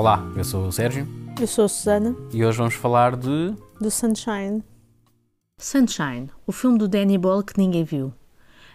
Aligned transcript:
Olá, 0.00 0.24
eu 0.34 0.42
sou 0.42 0.66
o 0.66 0.72
Sérgio 0.72 1.06
Eu 1.38 1.46
sou 1.46 1.66
a 1.66 1.68
Susana, 1.68 2.16
e 2.32 2.42
hoje 2.42 2.56
vamos 2.56 2.72
falar 2.72 3.14
de. 3.14 3.54
do 3.78 3.90
Sunshine. 3.90 4.64
Sunshine, 5.58 6.30
o 6.46 6.52
filme 6.52 6.78
do 6.78 6.88
Danny 6.88 7.18
Boyle 7.18 7.44
que 7.44 7.58
ninguém 7.58 7.84
viu. 7.84 8.10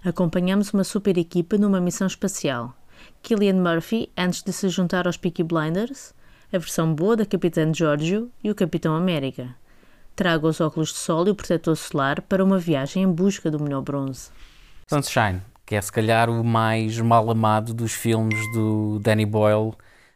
Acompanhamos 0.04 0.72
uma 0.72 0.84
super 0.84 1.18
equipa 1.18 1.58
numa 1.58 1.82
missão 1.82 2.06
espacial. 2.06 2.76
Killian 3.24 3.56
Murphy, 3.56 4.12
antes 4.16 4.44
de 4.44 4.54
se 4.54 4.70
juntar 4.70 5.08
aos 5.08 5.18
Peaky 5.18 5.42
Blinders, 5.42 6.14
a 6.54 6.60
versão 6.60 6.94
boa 6.94 7.16
da 7.16 7.26
Capitã 7.26 7.74
Giorgio 7.74 8.30
e 8.44 8.52
o 8.52 8.56
Capitão 8.56 8.96
América. 8.96 9.56
Traga 10.16 10.46
os 10.46 10.62
óculos 10.62 10.90
de 10.90 11.00
sol 11.00 11.26
e 11.26 11.32
o 11.32 11.36
protetor 11.36 11.76
solar 11.76 12.22
para 12.22 12.46
uma 12.46 12.60
viagem 12.60 13.02
em 13.02 13.12
busca 13.12 13.50
do 13.50 13.60
melhor 13.60 13.82
bronze. 13.82 14.30
Sunshine, 14.88 15.42
que 15.66 15.74
é 15.74 15.82
se 15.82 15.92
calhar 15.92 16.30
o 16.30 16.44
mais 16.44 17.00
mal 17.00 17.32
amado 17.32 17.74
dos 17.74 17.94
filmes 17.94 18.40
do 18.54 19.00
Danny 19.00 19.26
Boyle 19.26 19.74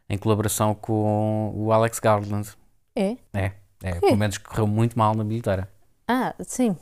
em 0.10 0.18
colaboração 0.18 0.74
com 0.74 1.52
o 1.56 1.72
Alex 1.72 2.00
Garland. 2.00 2.50
É? 2.96 3.18
É, 3.34 3.52
é 3.84 3.94
pelo 4.00 4.18
menos 4.18 4.38
correu 4.38 4.68
muito 4.68 4.98
mal 4.98 5.14
na 5.16 5.24
bilheteira. 5.24 5.70
Ah, 6.08 6.34
sim. 6.42 6.76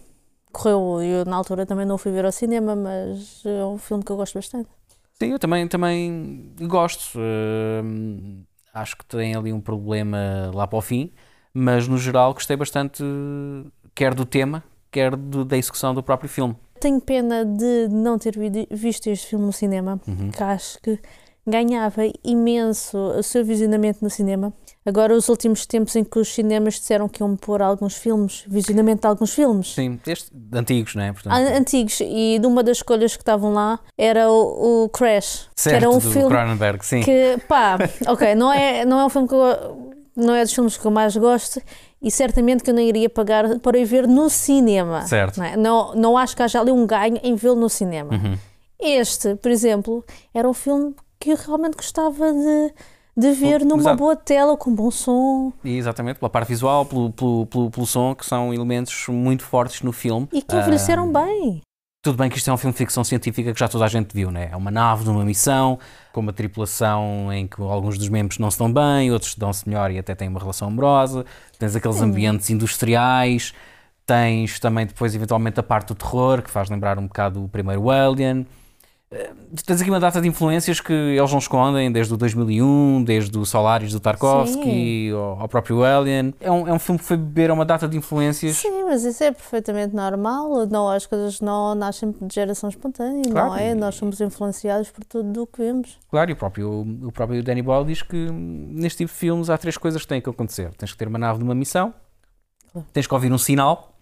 Correu, 0.51 1.01
eu 1.03 1.25
na 1.25 1.35
altura 1.35 1.65
também 1.65 1.85
não 1.85 1.97
fui 1.97 2.11
ver 2.11 2.25
ao 2.25 2.31
cinema, 2.31 2.75
mas 2.75 3.43
é 3.45 3.63
um 3.65 3.77
filme 3.77 4.03
que 4.03 4.11
eu 4.11 4.15
gosto 4.15 4.35
bastante. 4.35 4.69
Sim, 5.19 5.31
eu 5.31 5.39
também, 5.39 5.67
também 5.67 6.53
gosto. 6.61 7.19
Hum, 7.19 8.43
acho 8.73 8.95
que 8.97 9.05
tem 9.05 9.35
ali 9.35 9.51
um 9.51 9.59
problema 9.61 10.51
lá 10.53 10.65
para 10.67 10.77
o 10.77 10.81
fim, 10.81 11.11
mas 11.53 11.87
no 11.87 11.97
geral 11.97 12.33
gostei 12.33 12.55
bastante, 12.55 13.03
quer 13.93 14.13
do 14.13 14.25
tema, 14.25 14.63
quer 14.91 15.15
do- 15.15 15.43
da 15.43 15.57
execução 15.57 15.93
do 15.93 16.01
próprio 16.03 16.29
filme. 16.29 16.55
Tenho 16.79 17.01
pena 17.01 17.43
de 17.43 17.87
não 17.89 18.17
ter 18.19 18.37
vi- 18.37 18.67
visto 18.69 19.07
este 19.07 19.27
filme 19.27 19.45
no 19.45 19.53
cinema, 19.53 19.99
que 20.35 20.43
acho 20.43 20.79
que 20.81 20.99
ganhava 21.47 22.01
imenso 22.23 22.97
o 22.97 23.23
seu 23.23 23.43
visionamento 23.43 23.99
no 24.03 24.09
cinema. 24.09 24.51
Agora, 24.85 25.13
os 25.13 25.27
últimos 25.29 25.65
tempos 25.65 25.95
em 25.95 26.03
que 26.03 26.19
os 26.19 26.33
cinemas 26.33 26.75
disseram 26.75 27.07
que 27.09 27.21
iam 27.21 27.35
pôr 27.35 27.61
alguns 27.61 27.95
filmes, 27.95 28.43
visionamento 28.47 29.01
de 29.01 29.07
alguns 29.07 29.33
filmes, 29.33 29.73
Sim, 29.73 29.99
este, 30.07 30.31
antigos, 30.53 30.95
não 30.95 31.03
é? 31.03 31.11
Portanto, 31.13 31.33
an- 31.33 31.57
antigos, 31.57 31.99
e 32.01 32.37
de 32.39 32.45
uma 32.47 32.63
das 32.63 32.77
escolhas 32.77 33.15
que 33.15 33.21
estavam 33.21 33.53
lá 33.53 33.79
era 33.97 34.29
o, 34.31 34.83
o 34.85 34.89
Crash, 34.89 35.49
que 35.55 35.61
certo, 35.61 35.75
era 35.75 35.89
um 35.89 35.99
do 35.99 36.01
filme 36.11 36.27
Cronenberg, 36.29 36.85
sim. 36.85 37.01
que 37.01 37.37
pá, 37.47 37.77
ok, 38.07 38.35
não 38.35 38.51
é, 38.53 38.85
não 38.85 38.99
é 38.99 39.05
um 39.05 39.09
filme 39.09 39.27
que 39.27 39.33
eu, 39.33 39.93
não 40.15 40.33
é 40.33 40.43
dos 40.43 40.53
filmes 40.53 40.77
que 40.77 40.85
eu 40.85 40.91
mais 40.91 41.15
gosto 41.17 41.61
e 42.01 42.09
certamente 42.09 42.63
que 42.63 42.69
eu 42.69 42.73
não 42.73 42.81
iria 42.81 43.09
pagar 43.09 43.59
para 43.59 43.77
ir 43.77 43.85
ver 43.85 44.07
no 44.07 44.29
cinema. 44.29 45.05
Certo. 45.05 45.37
Não, 45.37 45.45
é? 45.45 45.57
não, 45.57 45.95
não 45.95 46.17
acho 46.17 46.35
que 46.35 46.43
haja 46.43 46.59
ali 46.61 46.71
um 46.71 46.85
ganho 46.87 47.19
em 47.23 47.35
vê-lo 47.35 47.55
no 47.55 47.69
cinema. 47.69 48.13
Uhum. 48.13 48.37
Este, 48.79 49.35
por 49.35 49.49
exemplo, 49.51 50.05
era 50.33 50.47
um 50.47 50.53
filme 50.53 50.95
que 51.19 51.31
eu 51.31 51.37
realmente 51.37 51.75
gostava 51.75 52.31
de, 52.31 52.73
de 53.15 53.31
ver 53.31 53.65
numa 53.65 53.95
boa 53.95 54.15
tela, 54.15 54.55
com 54.57 54.73
bom 54.73 54.91
som 54.91 55.51
exatamente, 55.63 56.19
pela 56.19 56.29
parte 56.29 56.47
visual, 56.49 56.85
pelo, 56.85 57.11
pelo, 57.11 57.45
pelo, 57.47 57.71
pelo 57.71 57.85
som, 57.85 58.13
que 58.15 58.25
são 58.25 58.53
elementos 58.53 59.07
muito 59.09 59.43
fortes 59.43 59.81
no 59.81 59.91
filme. 59.91 60.27
e 60.31 60.41
que 60.41 60.55
envelheceram 60.55 61.09
Ah, 61.15 61.25
bem. 61.25 61.61
Tudo 62.03 62.17
bem 62.19 62.29
que 62.29 62.37
isto 62.37 62.49
é 62.49 62.53
um 62.53 62.57
filme 62.57 62.71
de 62.71 62.77
ficção 62.77 63.03
científica 63.03 63.51
que 63.51 63.59
já 63.59 63.67
toda 63.67 63.83
a 63.83 63.87
gente 63.89 64.13
viu, 64.13 64.31
né? 64.31 64.47
É 64.51 64.55
uma 64.55 64.71
nave 64.71 65.03
numa 65.03 65.25
missão, 65.25 65.77
com 66.13 66.21
uma 66.21 66.31
tripulação 66.31 67.33
em 67.33 67.47
que 67.47 67.61
alguns 67.61 67.97
dos 67.97 68.07
membros 68.07 68.37
não 68.37 68.49
se 68.49 68.57
dão 68.57 68.71
bem, 68.71 69.11
outros 69.11 69.35
dão-se 69.35 69.67
melhor 69.67 69.91
e 69.91 69.97
até 69.99 70.15
têm 70.15 70.29
uma 70.29 70.39
relação 70.39 70.69
amorosa. 70.69 71.25
Tens 71.59 71.75
aqueles 71.75 71.99
ambientes 72.01 72.49
industriais, 72.49 73.53
tens 74.05 74.57
também 74.59 74.85
depois, 74.85 75.13
eventualmente, 75.15 75.59
a 75.59 75.63
parte 75.63 75.89
do 75.89 75.95
terror, 75.95 76.41
que 76.41 76.49
faz 76.49 76.69
lembrar 76.69 76.97
um 76.97 77.07
bocado 77.07 77.43
o 77.43 77.49
primeiro 77.49 77.89
Alien. 77.89 78.47
Eh, 79.09 79.31
Tens 79.65 79.81
aqui 79.81 79.89
uma 79.89 79.99
data 80.01 80.19
de 80.21 80.27
influências 80.27 80.81
que 80.81 80.91
eles 80.91 81.31
não 81.31 81.39
escondem, 81.39 81.89
desde 81.91 82.13
o 82.13 82.17
2001, 82.17 83.03
desde 83.05 83.37
o 83.37 83.45
Solaris 83.45 83.91
do 83.93 83.99
Tarkovsky 84.01 85.11
ao, 85.11 85.41
ao 85.41 85.47
próprio 85.47 85.83
Alien. 85.83 86.33
É 86.41 86.51
um, 86.51 86.67
é 86.67 86.73
um 86.73 86.79
filme 86.79 86.99
que 86.99 87.05
foi 87.05 87.15
beber 87.15 87.49
a 87.49 87.53
uma 87.53 87.63
data 87.65 87.87
de 87.87 87.95
influências. 87.97 88.57
Sim, 88.57 88.83
mas 88.83 89.03
isso 89.05 89.23
é 89.23 89.31
perfeitamente 89.31 89.95
normal. 89.95 90.65
Não, 90.67 90.89
as 90.89 91.05
coisas 91.05 91.39
não 91.39 91.73
nascem 91.73 92.11
de 92.21 92.35
geração 92.35 92.69
espontânea, 92.69 93.23
Claro. 93.31 93.49
não 93.49 93.57
é? 93.57 93.73
Nós 93.73 93.95
somos 93.95 94.19
influenciados 94.19 94.91
por 94.91 95.03
tudo 95.05 95.43
o 95.43 95.47
que 95.47 95.59
vemos. 95.59 95.97
Claro, 96.11 96.29
e 96.29 96.33
o 96.33 96.35
próprio, 96.35 96.81
o 97.03 97.11
próprio 97.11 97.41
Danny 97.41 97.61
Boyle 97.61 97.85
diz 97.85 98.01
que 98.01 98.15
hum, 98.29 98.71
neste 98.73 98.97
tipo 98.97 99.11
de 99.11 99.17
filmes 99.17 99.49
há 99.49 99.57
três 99.57 99.77
coisas 99.77 100.01
que 100.01 100.07
têm 100.07 100.21
que 100.21 100.29
acontecer. 100.29 100.71
Tens 100.77 100.91
que 100.91 100.97
ter 100.97 101.07
uma 101.07 101.17
nave 101.17 101.39
de 101.39 101.45
uma 101.45 101.55
missão, 101.55 101.93
tens 102.93 103.07
que 103.07 103.13
ouvir 103.13 103.31
um 103.31 103.37
sinal, 103.37 103.96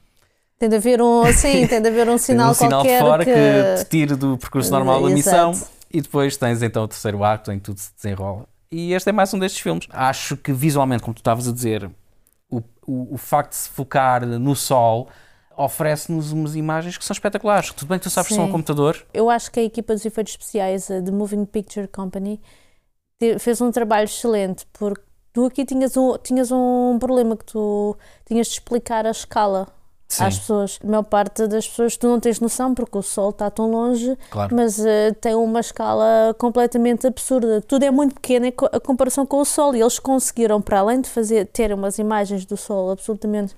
Tem 0.57 0.69
de 0.69 0.75
haver 0.75 1.01
um, 1.01 1.25
sim, 1.33 1.67
tem 1.67 1.81
de 1.81 1.89
haver 1.89 2.07
um 2.07 2.17
sinal 2.19 2.51
um 2.51 2.53
sinal 2.53 2.81
de 2.81 2.87
qualquer 2.87 3.01
fora 3.01 3.25
que... 3.25 3.31
que... 3.33 3.83
te 3.83 3.89
tire 3.89 4.15
do 4.15 4.37
percurso 4.37 4.71
normal 4.71 5.01
da 5.01 5.09
missão 5.09 5.51
Exato. 5.51 5.71
e 5.91 6.01
depois 6.01 6.37
tens 6.37 6.61
então 6.61 6.83
o 6.83 6.87
terceiro 6.87 7.23
ato 7.23 7.51
em 7.51 7.57
que 7.57 7.65
tudo 7.65 7.79
se 7.79 7.91
desenrola. 7.95 8.45
E 8.71 8.93
este 8.93 9.09
é 9.09 9.11
mais 9.11 9.33
um 9.33 9.39
destes 9.39 9.61
filmes. 9.61 9.87
Acho 9.91 10.35
que 10.37 10.51
visualmente, 10.51 11.03
como 11.03 11.13
tu 11.13 11.19
estavas 11.19 11.47
a 11.47 11.51
dizer, 11.51 11.89
o, 12.49 12.61
o, 12.85 13.13
o 13.13 13.17
facto 13.17 13.51
de 13.51 13.57
se 13.57 13.69
focar 13.69 14.25
no 14.25 14.55
sol 14.55 15.07
oferece-nos 15.57 16.31
umas 16.31 16.55
imagens 16.55 16.97
que 16.97 17.05
são 17.05 17.13
espetaculares. 17.13 17.71
Tudo 17.71 17.89
bem 17.89 17.97
que 17.97 18.03
tu 18.03 18.09
sabes 18.09 18.29
que 18.29 18.35
são 18.35 18.45
Sim. 18.45 18.51
computador, 18.51 19.05
Eu 19.13 19.29
acho 19.29 19.51
que 19.51 19.59
a 19.59 19.63
equipa 19.63 19.93
dos 19.93 20.05
efeitos 20.05 20.33
especiais, 20.33 20.91
a 20.91 21.01
The 21.01 21.11
Moving 21.11 21.45
Picture 21.45 21.87
Company, 21.87 22.41
fez 23.39 23.61
um 23.61 23.71
trabalho 23.71 24.05
excelente, 24.05 24.65
porque 24.73 25.03
tu 25.31 25.45
aqui 25.45 25.65
tinhas 25.65 25.95
um, 25.95 26.17
tinhas 26.17 26.51
um 26.51 26.97
problema 26.99 27.37
que 27.37 27.45
tu 27.45 27.97
tinhas 28.25 28.47
de 28.47 28.53
explicar 28.53 29.05
a 29.05 29.11
escala 29.11 29.67
Sim. 30.07 30.23
às 30.23 30.37
pessoas. 30.37 30.79
A 30.83 30.87
maior 30.87 31.03
parte 31.03 31.47
das 31.47 31.67
pessoas 31.67 31.97
tu 31.97 32.07
não 32.07 32.19
tens 32.19 32.39
noção 32.39 32.73
porque 32.75 32.97
o 32.97 33.01
sol 33.01 33.31
está 33.31 33.49
tão 33.49 33.69
longe, 33.71 34.15
claro. 34.29 34.55
mas 34.55 34.79
eh, 34.85 35.11
tem 35.13 35.33
uma 35.35 35.59
escala 35.59 36.33
completamente 36.37 37.07
absurda. 37.07 37.61
Tudo 37.61 37.83
é 37.83 37.91
muito 37.91 38.13
pequeno 38.15 38.45
em 38.45 38.51
co- 38.51 38.69
a 38.71 38.79
comparação 38.79 39.25
com 39.25 39.37
o 39.41 39.45
Sol 39.45 39.75
e 39.75 39.81
eles 39.81 39.97
conseguiram, 39.99 40.61
para 40.61 40.79
além 40.79 41.01
de 41.01 41.09
fazer 41.09 41.45
ter 41.47 41.73
umas 41.73 41.97
imagens 41.97 42.45
do 42.45 42.55
Sol 42.55 42.91
absolutamente 42.91 43.55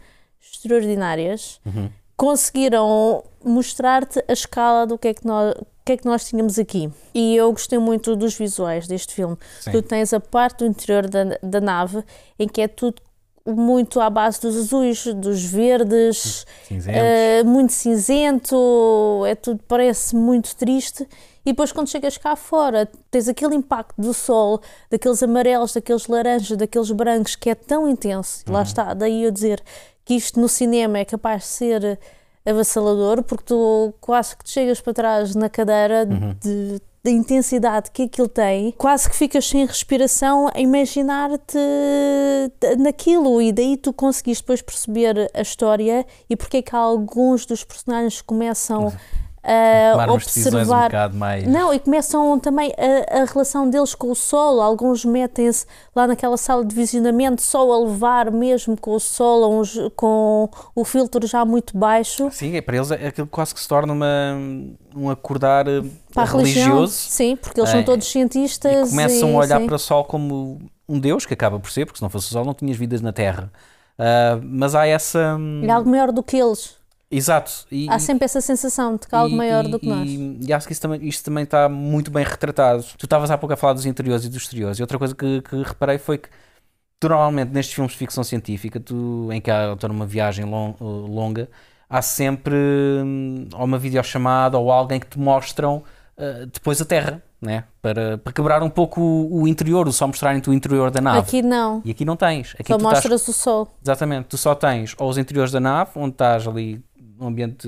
extraordinárias, 0.68 1.59
Uhum. 1.66 1.90
conseguiram 2.16 3.24
mostrar-te 3.44 4.24
a 4.28 4.34
escala 4.34 4.86
do 4.86 4.97
que 4.97 5.09
é 5.09 5.13
que 5.13 5.25
nós 5.25 5.53
que 5.86 5.94
é 5.94 5.97
que 5.97 6.06
nós 6.06 6.25
tínhamos 6.28 6.59
aqui. 6.59 6.91
E 7.16 7.34
eu 7.38 7.50
gostei 7.50 7.80
muito 7.80 8.13
dos 8.13 8.36
visuais 8.36 8.88
deste 8.90 9.13
filme. 9.13 9.38
Sim. 9.62 9.72
Tu 9.72 9.81
tens 9.81 10.12
a 10.12 10.19
parte 10.19 10.57
do 10.59 10.66
interior 10.66 11.07
da, 11.07 11.38
da 11.41 11.62
nave 11.62 12.03
em 12.38 12.46
que 12.46 12.59
é 12.59 12.68
tudo 12.68 13.02
muito 13.47 14.00
à 14.02 14.09
base 14.09 14.41
dos 14.41 14.56
azuis, 14.58 15.06
dos 15.16 15.44
verdes. 15.44 16.46
Uh, 17.41 17.46
muito 17.47 17.72
cinzento, 17.74 19.24
é 19.25 19.35
tudo, 19.35 19.59
parece 19.68 20.16
muito 20.16 20.56
triste. 20.56 21.08
E 21.46 21.52
depois, 21.52 21.72
quando 21.72 21.88
chegas 21.88 22.18
cá 22.18 22.36
fora, 22.36 22.90
tens 23.09 23.30
aquele 23.30 23.56
impacto 23.56 23.94
do 24.02 24.13
sol, 24.13 24.59
daqueles 24.91 25.24
amarelos, 25.24 25.74
daqueles 25.74 26.06
laranjas, 26.07 26.57
daqueles 26.57 26.91
brancos, 26.91 27.36
que 27.38 27.50
é 27.50 27.56
tão 27.56 27.88
intenso. 27.88 28.44
E 28.46 28.52
Lá 28.52 28.63
está, 28.63 28.94
daí 28.94 29.24
eu 29.24 29.31
dizer 29.31 29.63
que 30.03 30.13
isto 30.16 30.40
no 30.40 30.50
cinema 30.50 30.97
é 31.00 31.06
capaz 31.06 31.44
de 31.44 31.47
ser 31.47 32.00
avassalador, 32.46 33.24
porque 33.24 33.44
tu 33.46 33.94
quase 34.00 34.36
que 34.36 34.44
te 34.44 34.52
chegas 34.52 34.80
para 34.81 34.94
trás 34.94 35.36
na 35.36 35.50
cadeira 35.50 36.06
de- 36.06 36.81
da 37.03 37.12
intensidade 37.12 37.91
que 37.91 38.03
aquilo 38.03 38.28
tem, 38.28 38.74
quase 38.78 39.09
que 39.09 39.16
ficas 39.16 39.47
sem 39.47 39.66
respiração 39.66 40.50
a 40.53 40.59
imaginar-te 40.59 41.58
naquilo. 42.78 43.41
E 43.41 43.52
daí 43.52 43.78
tu 43.78 43.94
conseguiste 43.94 44.44
depois 44.44 44.62
perceber 44.62 45.30
a 45.34 45.41
história 45.41 46.06
e 46.30 46.36
porque 46.36 46.57
é 46.57 46.62
que 46.62 46.75
alguns 46.75 47.46
dos 47.46 47.63
personagens 47.63 48.22
começam 48.22 48.91
umas 49.47 50.25
decisões 50.25 50.53
um 50.53 50.58
observar 50.59 50.84
bocado 50.90 51.16
mais. 51.18 51.47
não, 51.47 51.74
e 51.74 51.80
começam 51.80 52.38
também 52.40 52.74
a, 52.78 53.22
a 53.22 53.25
relação 53.25 53.69
deles 53.69 53.96
com 53.96 54.12
o 54.12 54.16
sol. 54.16 54.62
Alguns 54.62 55.06
metem-se 55.06 55.66
lá 55.96 56.06
naquela 56.08 56.35
sala 56.38 56.66
de 56.66 56.75
visionamento 56.75 57.41
só 57.41 57.72
a 57.72 57.80
levar 57.80 58.30
mesmo 58.31 58.75
com 58.80 58.91
o 58.96 59.00
sol, 59.00 59.59
uns, 59.59 59.78
com 59.96 60.50
o 60.75 60.84
filtro 60.84 61.25
já 61.25 61.46
muito 61.46 61.78
baixo. 61.78 62.30
Sim, 62.31 62.56
é, 62.56 62.62
para 62.62 62.75
eles 62.78 62.91
é 62.91 63.07
aquilo 63.07 63.28
quase 63.28 63.53
que 63.53 63.59
se 63.62 63.68
torna 63.68 63.94
uma, 63.94 64.06
um 64.96 65.09
acordar 65.09 65.68
eh, 65.68 65.81
Para 66.13 66.24
a 66.24 66.25
religião, 66.25 66.66
religioso 66.68 66.94
sim, 66.94 67.36
porque 67.36 67.60
eles 67.60 67.69
É, 67.69 67.74
são 67.74 67.83
todos 67.83 68.06
cientistas. 68.07 68.88
e 68.88 68.89
começam 68.92 69.30
e- 69.30 69.33
a 69.33 69.38
olhar 69.38 69.60
sim. 69.62 69.66
para 69.68 69.75
o 69.75 69.80
Sol 69.80 70.04
como 70.04 70.60
um 70.89 71.00
Deus, 71.00 71.25
que 71.25 71.33
acaba 71.33 71.60
por 71.60 71.71
ser, 71.71 71.86
porque 71.86 71.98
se 72.00 72.04
não 72.04 72.10
fosse 72.10 72.27
o 72.27 72.30
Sol 72.31 72.44
não 72.45 72.54
tinhas 72.54 72.75
vidas 72.77 73.01
na 73.01 73.13
Terra. 73.13 73.51
Ah, 73.98 74.39
mas 74.44 74.75
há 74.75 74.86
essa. 74.86 75.38
É 75.63 75.69
algo 75.71 75.89
maior 75.89 76.12
do 76.12 76.21
que 76.21 76.38
eles. 76.38 76.75
Exato. 77.09 77.51
E, 77.71 77.89
Há 77.89 78.00
sempre 78.00 78.25
essa 78.25 78.42
sensação 78.42 78.95
de 78.98 79.07
que 79.07 79.15
há 79.15 79.19
algo 79.19 79.33
e- 79.33 79.38
maior 79.38 79.65
e- 79.65 79.71
do 79.71 79.80
que 79.80 79.88
nós. 79.88 80.09
E, 80.09 80.51
acho 80.54 80.68
que 80.68 80.74
isso 80.74 80.81
também, 80.81 81.06
isto 81.07 81.24
também 81.24 81.44
está 81.45 81.69
muito 81.69 82.12
bem 82.12 82.24
retratado. 82.25 82.83
Tu 82.98 83.06
estavas 83.06 83.31
há 83.31 83.38
pouco 83.38 83.54
a 83.54 83.57
falar 83.57 83.74
dos 83.74 83.86
interiores 83.86 84.25
e 84.25 84.30
dos 84.30 84.44
exteriores, 84.44 84.77
e 84.77 84.81
outra 84.81 84.98
coisa 84.98 85.15
que, 85.15 85.42
que 85.42 85.63
reparei 85.63 85.98
foi 85.98 86.18
que 86.18 86.30
tu 87.00 87.07
normalmente 87.07 87.51
nestes 87.54 87.74
filmes 87.75 87.94
de 87.94 87.98
ficção 87.98 88.24
científica, 88.24 88.80
tu, 88.80 89.30
em 89.31 89.39
que 89.39 89.50
há 89.50 89.74
estou 89.74 89.88
numa 89.88 90.06
viagem 90.06 90.44
lon- 90.45 90.75
longa, 90.81 91.50
há 91.89 92.01
sempre 92.01 92.56
hum, 92.56 93.48
ou 93.54 93.63
uma 93.65 93.77
videochamada 93.77 94.57
ou 94.57 94.71
alguém 94.71 95.00
que 95.00 95.07
te 95.07 95.19
mostram 95.19 95.83
ah, 96.18 96.45
depois 96.51 96.81
a 96.81 96.86
Terra, 96.86 97.24
né? 97.39 97.63
para, 97.81 98.18
para 98.18 98.33
quebrar 98.33 98.63
um 98.63 98.69
pouco 98.69 99.00
o, 99.00 99.44
o 99.44 99.48
interior, 99.48 99.89
só 99.94 100.07
mostrarem-te 100.07 100.50
o 100.50 100.54
interior 100.54 100.92
da 100.92 101.00
nave. 101.00 101.19
Aqui 101.19 101.42
não. 101.42 101.81
E 101.86 101.92
aqui 101.92 102.04
não 102.04 102.18
tens. 102.18 102.56
Aqui 102.59 102.74
Só 102.74 102.77
tu 102.77 102.86
estás 102.92 103.27
o 103.30 103.33
sol. 103.33 103.77
Exatamente, 103.81 104.25
tu 104.25 104.38
só 104.38 104.54
tens 104.56 104.94
ou 104.98 105.09
os 105.09 105.18
interiores 105.18 105.51
da 105.51 105.59
nave, 105.59 105.92
onde 105.95 106.15
estás 106.15 106.48
ali 106.48 106.83
num 107.19 107.28
ambiente 107.28 107.68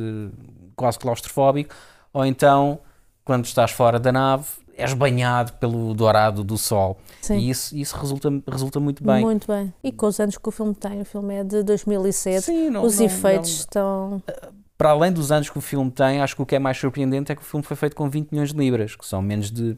quase 0.75 0.97
claustrofóbico, 0.99 1.73
ou 2.13 2.25
então, 2.25 2.79
quando 3.25 3.45
estás 3.45 3.71
fora 3.71 3.99
da 3.99 4.11
nave, 4.11 4.45
és 4.75 4.93
banhado 4.93 5.53
pelo 5.53 5.93
dourado 5.93 6.43
do 6.43 6.57
sol. 6.57 6.97
Sim. 7.21 7.37
E 7.37 7.49
isso, 7.49 7.75
isso 7.77 7.97
resulta, 7.97 8.29
resulta 8.49 8.79
muito 8.79 9.03
bem. 9.03 9.21
Muito 9.23 9.45
bem. 9.45 9.73
E 9.83 9.91
com 9.91 10.05
os 10.07 10.19
anos 10.19 10.37
que 10.37 10.47
o 10.47 10.51
filme 10.51 10.73
tem, 10.73 11.01
o 11.01 11.05
filme 11.05 11.35
é 11.35 11.43
de 11.43 11.61
2007, 11.63 12.45
Sim, 12.45 12.69
não- 12.69 12.83
os 12.83 12.97
não- 12.97 13.05
efeitos 13.05 13.49
não- 13.51 13.59
estão. 13.59 14.23
Para 14.77 14.91
além 14.91 15.11
dos 15.11 15.31
anos 15.31 15.49
que 15.49 15.57
o 15.57 15.61
filme 15.61 15.91
tem, 15.91 16.21
acho 16.21 16.33
que 16.37 16.41
o 16.41 16.45
que 16.45 16.55
é 16.55 16.59
mais 16.59 16.77
surpreendente 16.77 17.29
é 17.31 17.35
que 17.35 17.41
o 17.41 17.45
filme 17.45 17.65
foi 17.65 17.75
feito 17.75 17.95
com 17.95 18.09
20 18.09 18.31
milhões 18.31 18.53
de 18.53 18.57
libras, 18.57 18.95
que 18.95 19.05
são 19.05 19.21
menos 19.21 19.51
de 19.51 19.77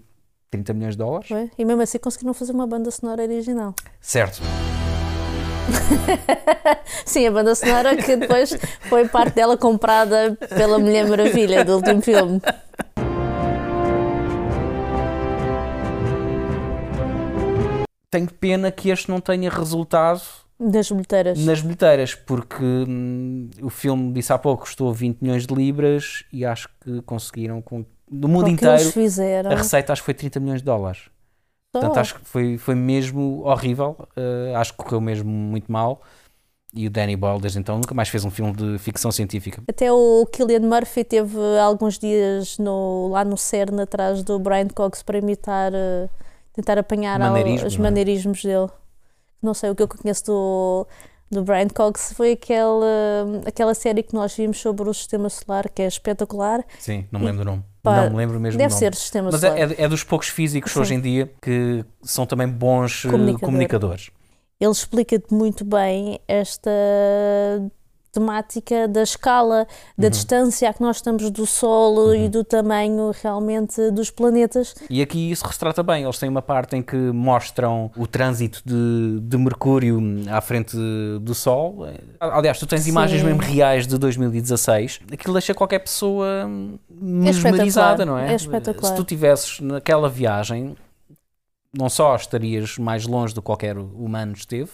30 0.52 0.74
milhões 0.76 0.94
de 0.94 1.00
dólares. 1.00 1.32
Ué, 1.32 1.50
E 1.58 1.66
mesmo 1.66 1.82
assim 1.82 1.98
conseguiram 1.98 2.36
fazer 2.36 2.52
uma 2.52 2.68
banda 2.68 2.92
sonora 2.92 3.24
original. 3.24 3.74
Certo. 4.00 4.40
Sim, 7.06 7.28
a 7.28 7.31
banda 7.31 7.56
sonora 7.56 7.96
que 7.96 8.16
depois 8.16 8.58
foi 8.90 9.08
parte 9.08 9.36
dela 9.36 9.58
comprada 9.58 10.38
pela 10.50 10.80
Mulher 10.80 11.08
Maravilha 11.08 11.63
do 11.66 11.75
último 11.75 12.02
filme. 12.02 12.42
Tenho 18.10 18.30
pena 18.30 18.72
que 18.72 18.90
este 18.90 19.10
não 19.10 19.22
tenha 19.22 19.50
resultado 19.50 20.22
Das 20.60 20.92
bilheteiras. 20.92 21.40
nas 21.46 21.62
bilheteiras, 21.62 22.13
porque 22.13 22.62
hum, 22.63 23.50
o 23.62 23.69
filme, 23.69 24.12
disse 24.12 24.34
há 24.34 24.38
pouco, 24.38 24.63
custou 24.63 24.94
20 24.94 25.22
milhões 25.22 25.48
de 25.48 25.54
libras 25.56 26.24
e 26.31 26.46
acho 26.46 26.68
que 26.84 27.02
conseguiram, 27.04 27.62
com, 27.62 27.86
do 28.10 28.28
mundo 28.28 28.46
Com 28.48 28.52
o 28.52 28.58
que 28.58 28.66
eles 28.66 28.81
inteiro, 28.81 28.92
fizeram. 28.92 29.52
a 29.52 29.56
receita 29.56 29.94
acho 29.94 30.02
que 30.02 30.06
foi 30.06 30.13
30 30.13 30.40
milhões 30.42 30.60
de 30.62 30.66
dólares. 30.66 31.04
Portanto, 31.72 31.98
acho 31.98 32.16
que 32.16 32.26
foi, 32.26 32.58
foi 32.58 32.76
mesmo 32.76 33.44
horrível. 33.46 33.96
uh, 34.18 34.56
acho 34.58 34.72
que 34.74 34.78
correu 34.84 35.00
mesmo 35.02 35.30
muito 35.30 35.72
mal. 35.72 36.02
E 36.74 36.88
o 36.88 36.90
Danny 36.90 37.18
Boyle, 37.18 37.42
desde 37.42 37.60
então, 37.60 37.76
nunca 37.76 37.94
mais 37.94 38.08
fez 38.08 38.24
um 38.24 38.32
filme 38.32 38.54
de 38.54 38.78
ficção 38.80 39.12
científica. 39.12 39.62
Até 39.68 39.92
o 39.92 40.26
Killian 40.32 40.62
Murphy 40.62 41.04
teve 41.04 41.38
alguns 41.60 42.00
dias 42.00 42.58
no- 42.58 43.10
lá 43.10 43.26
no 43.26 43.36
CERN 43.36 43.82
atrás 43.82 44.24
do 44.24 44.40
Brian 44.40 44.70
Cox 44.70 45.04
para 45.04 45.18
imitar, 45.18 45.74
eh, 45.74 46.08
tentar 46.54 46.78
apanhar 46.78 47.22
ao- 47.22 47.30
Maneirismos, 47.32 47.74
os 47.74 47.78
é? 47.80 47.82
maneirismos 47.82 48.42
dele. 48.44 48.70
Não 49.42 49.54
sei, 49.54 49.70
o 49.70 49.76
que 49.76 49.84
eu 49.84 49.88
conheço 49.88 50.26
do, 50.28 50.88
do 51.31 51.44
Brian 51.44 51.68
Cox 51.69 52.13
foi 52.13 52.33
aquela, 52.33 52.86
aquela 53.45 53.74
série 53.74 54.04
que 54.04 54.13
nós 54.13 54.36
vimos 54.36 54.57
sobre 54.60 54.89
o 54.89 54.94
sistema 54.94 55.30
solar, 55.30 55.69
que 55.69 55.81
é 55.81 55.88
espetacular. 55.88 56.63
Sim, 56.78 57.06
não 57.12 57.19
me 57.19 57.25
lembro 57.28 57.44
do 57.44 57.50
nome. 57.51 57.63
Pá, 57.81 58.04
não 58.04 58.12
me 58.12 58.18
lembro 58.18 58.39
mesmo 58.39 58.60
Deve 58.60 58.74
ser 58.75 58.92
o 58.92 58.95
sistema 58.95 59.30
Mas 59.31 59.42
solar. 59.42 59.57
é, 59.57 59.62
é- 59.74 59.83
é 59.83 59.88
dos 59.88 60.04
poucos 60.04 60.28
físicos 60.28 60.72
Sim. 60.72 60.80
hoje 60.81 60.94
em 60.94 61.01
dia 61.01 61.31
que 61.42 61.83
são 62.04 62.25
também 62.28 62.48
bons 62.48 63.06
uh, 63.06 63.10
Comunicador. 63.10 63.39
comunicadores. 63.48 64.12
ele 64.60 64.72
explica-te 64.72 65.33
muito 65.33 65.66
bem 65.66 66.19
esta 66.28 66.69
temática 68.12 68.88
da 68.88 69.04
escala, 69.04 69.68
da 69.98 70.06
Uhum. 70.06 70.10
distância 70.12 70.69
a 70.69 70.74
que 70.74 70.81
nós 70.81 70.98
estamos 70.98 71.30
do 71.30 71.46
Sol 71.46 72.13
e 72.13 72.28
do 72.30 72.44
tamanho 72.44 73.12
realmente 73.24 73.90
dos 73.92 74.10
planetas. 74.12 74.75
E 74.90 75.02
aqui 75.02 75.31
isso 75.31 75.46
retrata 75.46 75.81
bem. 75.81 76.04
Eles 76.04 76.19
têm 76.19 76.30
uma 76.30 76.42
parte 76.42 76.75
em 76.75 76.81
que 76.81 76.96
mostram 76.96 77.90
o 77.96 78.06
trânsito 78.06 78.62
de, 78.66 79.19
de 79.22 79.38
Mercúrio 79.38 80.00
à 80.30 80.42
frente 80.42 80.75
do 81.22 81.34
Sol. 81.34 81.88
Aliás, 82.19 82.60
tu 82.60 82.66
tens 82.68 82.81
Sim. 82.84 82.90
imagens 82.92 83.24
mesmo 83.24 83.42
reais 83.42 83.88
de 83.88 83.98
2016. 83.98 85.00
Aquilo 85.12 85.34
deixa 85.34 85.54
qualquer 85.54 85.80
pessoa 85.80 86.50
mesmerizada, 86.90 88.04
espetacular, 88.04 88.06
não 88.06 88.18
é? 88.18 88.34
é 88.34 88.36
espetacular. 88.36 88.90
Se 88.90 88.96
tu 88.96 89.04
tivesses 89.04 89.60
naquela 89.60 90.10
viagem, 90.10 90.75
não 91.74 91.90
só 91.90 92.16
estarias 92.16 92.78
mais 92.78 93.06
longe 93.06 93.34
do 93.34 93.42
que 93.42 93.46
qualquer 93.46 93.78
humano 93.78 94.34
esteve, 94.34 94.72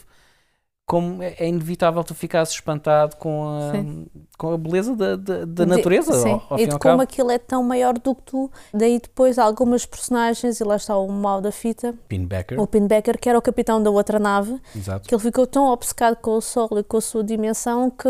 como 0.88 1.22
é 1.22 1.36
é 1.38 1.50
inevitável 1.50 2.02
tu 2.02 2.16
ficasses 2.16 2.56
espantado 2.56 3.18
com 3.18 3.46
a, 3.46 3.72
Sim. 3.74 4.08
com 4.38 4.54
a 4.54 4.58
beleza 4.58 4.96
da, 4.96 5.18
da, 5.18 5.40
da 5.46 5.66
De- 5.66 5.66
natureza. 5.66 6.14
sim, 6.14 6.32
ao, 6.32 6.44
ao 6.52 6.58
e 6.60 6.66
de 6.66 6.72
ao 6.74 6.80
como 6.80 6.92
cabo. 6.94 7.02
aquilo 7.04 7.30
é 7.30 7.38
tão 7.38 7.62
maior 7.62 7.94
do 8.00 8.16
que 8.16 8.22
tu. 8.22 8.50
Daí 8.74 8.98
depois 8.98 9.38
algumas 9.38 9.86
personagens, 9.86 10.62
e 10.62 10.64
lá 10.64 10.78
está 10.78 10.98
o 10.98 11.10
mal 11.12 11.42
da 11.42 11.52
fita, 11.52 11.94
Pinbacker, 12.08 12.58
o 12.60 12.66
Pinbacker, 12.66 13.20
que 13.20 13.28
era 13.28 13.38
o 13.38 13.42
capitão 13.42 13.84
da 13.84 13.92
outra 13.92 14.18
nave, 14.18 14.60
exato. 14.74 15.06
que 15.10 15.14
ele 15.14 15.22
ficou 15.22 15.46
tão 15.46 15.66
obcecado 15.66 16.16
com 16.16 16.32
o 16.38 16.42
Sol 16.42 16.70
e 16.80 16.84
com 16.84 16.96
a 16.98 17.02
sua 17.02 17.22
dimensão 17.24 17.90
que 17.92 18.08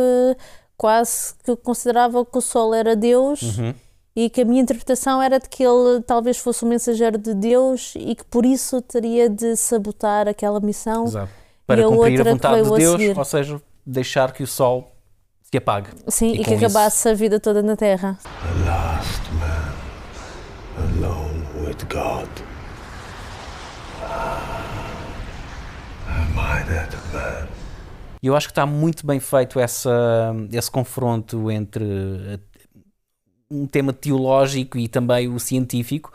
quase 0.78 1.34
que 1.44 1.56
considerava 1.56 2.24
que 2.24 2.38
o 2.38 2.42
Sol 2.42 2.76
era 2.76 2.96
Deus 2.96 3.42
Uhum. 3.42 3.74
e 4.16 4.30
que 4.30 4.42
a 4.42 4.46
minha 4.46 4.62
interpretação 4.62 5.20
era 5.20 5.40
de 5.40 5.50
que 5.50 5.64
ele 5.64 6.02
talvez 6.06 6.38
fosse 6.38 6.64
o 6.64 6.68
mensageiro 6.68 7.18
de 7.18 7.34
Deus 7.34 7.94
e 7.98 8.14
que 8.14 8.24
por 8.24 8.46
isso 8.46 8.80
teria 8.84 9.28
de 9.28 9.56
sabotar 9.56 10.28
aquela 10.28 10.60
missão. 10.60 11.06
Exato. 11.06 11.32
Para 11.68 11.86
a 11.86 11.90
cumprir 11.90 12.22
a 12.22 12.32
vontade 12.32 12.64
de 12.64 12.78
Deus, 12.78 13.18
ou 13.18 13.26
seja, 13.26 13.62
deixar 13.86 14.32
que 14.32 14.42
o 14.42 14.48
sol 14.48 14.90
se 15.44 15.58
apague. 15.58 15.90
Sim, 16.08 16.32
E 16.32 16.42
e, 16.42 16.44
que 16.46 16.54
acabasse 16.54 17.10
a 17.10 17.14
vida 17.14 17.42
toda 17.42 17.62
na 17.62 17.76
Terra. 17.76 18.18
The 18.24 18.66
last 18.66 19.22
man 19.34 19.74
alone 20.78 21.46
with 21.66 21.84
God. 21.90 22.30
Am 26.08 26.32
I 26.40 26.64
that 26.70 26.96
man? 27.14 27.48
Eu 28.24 28.36
acho 28.36 28.48
que 28.48 28.52
está 28.52 28.66
muito 28.66 29.06
bem 29.06 29.20
feito 29.20 29.60
essa, 29.60 30.34
esse 30.52 30.72
confronto 30.72 31.52
entre 31.52 31.84
eh, 31.84 32.40
um 33.52 33.68
tema 33.68 33.94
teológico 33.94 34.78
e 34.78 34.88
também 34.88 35.28
o 35.28 35.40
científico, 35.40 36.12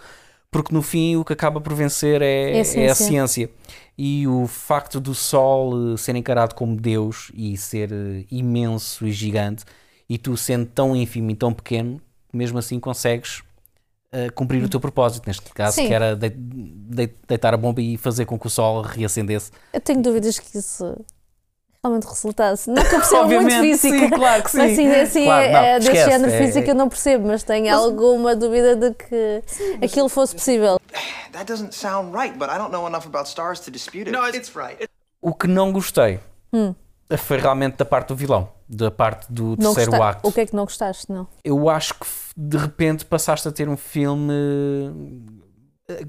porque 0.52 0.72
no 0.72 0.82
fim 0.82 1.16
o 1.16 1.25
que 1.25 1.32
acaba 1.32 1.60
por 1.60 1.75
vencer 1.75 2.22
é, 2.22 2.50
É 2.50 2.52
a 2.52 2.56
é 2.58 2.60
a 2.60 2.64
ciência. 2.64 2.94
ciência. 2.94 3.50
E 3.99 4.26
o 4.28 4.46
facto 4.46 5.00
do 5.00 5.14
Sol 5.14 5.94
eh, 5.94 5.96
ser 5.96 6.14
encarado 6.14 6.54
como 6.54 6.76
Deus 6.76 7.32
e 7.34 7.56
ser 7.56 7.90
eh, 7.93 8.25
imenso 8.31 9.04
e 9.06 9.10
gigante, 9.12 9.64
e 10.08 10.16
tu 10.19 10.37
sendo 10.37 10.66
tão 10.66 10.94
ínfimo 10.94 11.31
e 11.31 11.34
tão 11.34 11.52
pequeno, 11.52 12.00
mesmo 12.32 12.58
assim 12.58 12.78
consegues 12.78 13.43
eh, 14.12 14.28
cumprir 14.31 14.62
o 14.62 14.69
teu 14.69 14.78
propósito, 14.81 15.26
neste 15.26 15.43
caso, 15.54 15.76
Sim. 15.76 15.88
que 15.88 15.94
era 15.94 16.14
de- 16.14 16.28
de- 16.31 17.10
deitar 17.26 17.54
a 17.54 17.56
bomba 17.56 17.81
e 17.81 17.96
fazer 17.96 18.25
com 18.26 18.38
que 18.38 18.46
o 18.46 18.50
Sol 18.50 18.82
reacendesse. 18.82 19.50
Eu 19.72 19.81
tenho 19.81 20.02
dúvidas 20.02 20.38
que 20.38 20.58
isso 20.58 20.96
realmente 21.84 22.06
resultasse. 22.06 22.70
Não 22.70 22.82
que 22.84 22.94
eu 22.94 23.00
perceba 23.00 23.25
muito 23.26 23.50
física. 23.61 23.99
sim, 23.99 24.11
claro 24.11 24.43
que 24.44 24.50
sim. 24.50 24.61
Assim, 24.61 24.88
assim 24.94 25.25
Claro, 25.25 25.44
é, 25.44 25.52
não, 25.52 25.58
é, 25.61 25.79
desse 25.81 25.90
esquece, 25.90 26.11
género 26.11 26.32
é- 26.32 26.38
física 26.38 26.70
eu 26.70 26.75
não 26.76 26.88
percebo, 26.88 27.26
mas 27.26 27.43
tenho 27.43 27.75
alguma 27.76 28.37
dúvida 28.37 28.76
de 28.76 28.94
que 28.94 29.43
aquilo 29.84 30.08
fosse 30.08 30.34
possível. 30.34 30.79
That 31.32 31.44
doesn't 31.46 31.75
sound 31.75 32.17
right, 32.17 32.37
but 32.38 32.49
I 32.49 32.58
don't 32.58 32.70
know 32.70 32.87
enough 32.87 33.05
about 33.06 33.29
stars 33.29 33.58
to 33.61 33.70
dispute 33.70 34.08
it. 34.08 34.12
No, 34.12 34.25
it's 34.29 34.52
right. 34.55 34.88
O 35.20 35.34
que 35.34 35.49
não 35.49 35.73
gostei 35.73 36.20
Hum. 36.52 36.73
foi 37.19 37.38
realmente 37.38 37.76
da 37.79 37.85
parte 37.85 38.08
do 38.08 38.17
vilão, 38.17 38.49
da 38.69 38.90
parte 38.90 39.26
do 39.32 39.56
Não 39.58 39.75
terceiro 39.75 40.00
acto. 40.02 40.28
O 40.28 40.32
que 40.32 40.40
é 40.40 40.46
que 40.46 40.55
não 40.55 40.64
gostaste? 40.64 41.11
Não. 41.11 41.26
Eu 41.43 41.69
acho 41.69 41.94
que 41.94 42.06
de 42.37 42.56
repente 42.58 43.05
passaste 43.05 43.49
a 43.49 43.52
ter 43.52 43.69
um 43.69 43.76
filme 43.76 44.32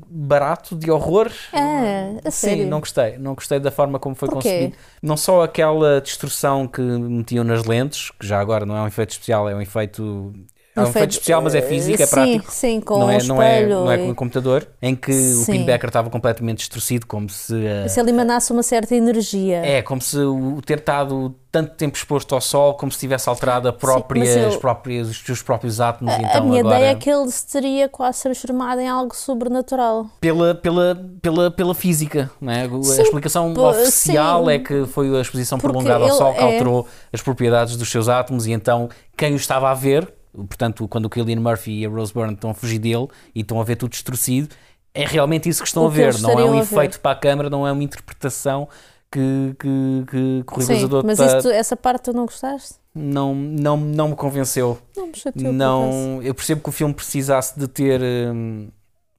barato 0.08 0.76
de 0.76 0.90
horror. 0.92 1.32
É, 1.52 2.20
a 2.26 2.32
sério. 2.32 2.64
Sim, 2.64 2.70
não 2.70 2.80
gostei. 2.80 3.18
Não 3.18 3.34
gostei 3.36 3.60
da 3.60 3.72
forma 3.72 4.00
como 4.00 4.16
foi 4.16 4.30
Porquê? 4.30 4.50
conseguido. 4.50 4.78
Não 5.02 5.18
só 5.18 5.44
aquela 5.44 6.02
destruição 6.02 6.68
que 6.68 6.82
metiam 6.82 7.44
nas 7.44 7.64
lentes, 7.66 8.12
que 8.12 8.26
já 8.26 8.40
agora 8.40 8.66
não 8.66 8.76
é 8.78 8.82
um 8.82 8.88
efeito 8.88 9.12
especial, 9.12 9.50
é 9.50 9.56
um 9.56 9.62
efeito. 9.62 10.34
É 10.76 10.82
um 10.82 10.84
efeito 10.88 11.12
especial, 11.12 11.42
mas 11.42 11.54
é 11.54 11.62
físico, 11.62 12.02
é 12.02 12.06
sim, 12.06 12.12
prático. 12.16 12.52
Sim, 12.52 12.82
com 12.82 12.98
não, 12.98 13.06
um 13.06 13.10
é, 13.12 13.24
não, 13.24 13.42
é, 13.42 13.66
não 13.68 13.92
é 13.92 13.96
e- 13.96 14.00
com 14.06 14.10
o 14.10 14.16
computador, 14.16 14.68
em 14.82 14.96
que 14.96 15.12
o 15.12 15.46
Sim. 15.46 15.52
Pinbacker 15.52 15.88
estava 15.90 16.10
completamente 16.10 16.58
distorcido, 16.60 17.06
como 17.06 17.30
se. 17.30 17.54
eh, 17.64 17.88
Se 17.88 18.00
ele 18.00 18.10
emanasse 18.10 18.52
uma 18.52 18.64
certa 18.64 18.96
energia. 18.96 19.58
É, 19.64 19.82
como 19.84 20.02
se 20.02 20.18
o 20.18 20.60
ter 20.66 20.80
estado 20.80 21.36
tanto 21.52 21.76
tempo 21.76 21.96
exposto 21.96 22.34
ao 22.34 22.42
sol, 22.42 22.74
como 22.74 22.92
se 22.92 22.98
tivesse 22.98 23.30
alterado 23.30 23.68
a 23.68 23.74
própria, 23.74 24.20
mas 24.20 24.36
eu- 24.36 24.48
as 24.48 24.56
próprias, 24.58 25.10
os 25.10 25.18
seus 25.20 25.44
próprios 25.44 25.80
átomos. 25.80 26.12
a 26.16 26.18
então 26.18 26.46
minha 26.48 26.62
agora, 26.62 26.78
ideia 26.78 26.92
é 26.92 26.96
que 26.96 27.08
ele 27.08 27.30
se 27.30 27.46
teria 27.46 27.88
quase 27.88 28.24
transformado 28.24 28.80
em 28.82 28.90
algo 28.90 29.16
sobrenatural. 29.16 30.08
pela, 30.20 30.56
pela, 30.56 30.96
pela, 31.22 31.52
pela 31.52 31.76
física, 31.76 32.32
não 32.42 32.52
é? 32.52 32.64
A 32.64 32.82
Sim, 32.84 33.02
explicação 33.04 33.54
oficial 33.54 34.46
sim. 34.46 34.52
é 34.52 34.58
que 34.58 34.86
foi 34.88 35.16
a 35.16 35.22
exposição 35.22 35.60
Porque 35.60 35.72
prolongada 35.72 36.04
ao 36.06 36.18
sol 36.18 36.34
que 36.34 36.40
é- 36.40 36.44
alterou 36.44 36.88
as 37.12 37.22
propriedades 37.22 37.78
dos 37.78 37.92
seus 37.92 38.10
átomos 38.10 38.48
e 38.48 38.52
então 38.52 38.90
quem 39.16 39.34
o 39.34 39.36
estava 39.36 39.70
a 39.70 39.76
ver, 39.76 40.12
portanto, 40.34 40.88
quando 40.88 41.06
o 41.08 41.10
Cillian 41.14 41.40
Murphy 41.40 41.82
e 41.82 41.86
a 41.86 41.90
Rose 41.90 42.14
Byrne 42.14 42.34
estão 42.34 42.50
a 42.50 42.54
fugir 42.54 42.80
dele 42.80 43.08
e 43.34 43.42
estão 43.42 43.60
a 43.60 43.64
ver 43.64 43.76
tudo 43.76 43.92
distorcido, 43.92 44.50
é 44.94 45.06
realmente 45.06 45.50
isso 45.50 45.62
que 45.62 45.68
estão 45.68 45.84
O 45.84 45.88
a 45.88 45.90
ver, 45.90 46.20
não 46.20 46.40
é 46.40 46.46
um 46.46 46.60
efeito 46.60 47.00
para 47.00 47.12
a 47.12 47.16
câmara, 47.16 47.50
não 47.50 47.68
é 47.68 47.72
uma 47.72 47.84
interpretação 47.84 48.68
que, 49.12 49.56
que, 49.60 49.68
que, 50.08 50.44
que 50.46 50.54
o 50.54 50.66
realizador 50.66 51.04
mas 51.06 51.18
tá- 51.18 51.42
tu- 51.42 51.50
essa 51.50 51.76
parte 51.76 52.06
tu 52.06 52.14
não 52.14 52.26
gostaste? 52.26 52.76
não, 52.96 53.34
não, 53.34 53.78
não 53.78 54.10
me 54.10 54.16
convenceu. 54.16 54.78
Não 54.96 55.08
me 55.08 55.16
chateou. 55.16 55.52
Não, 55.54 56.22
eu 56.22 56.34
percebo 56.34 56.62
que 56.62 56.70
o 56.70 56.72
filme 56.72 56.94
precisasse 56.94 57.60
de 57.60 57.68
ter 57.68 58.02
hum, 58.02 58.70